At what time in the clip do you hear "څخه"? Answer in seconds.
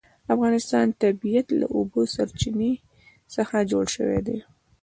3.35-3.55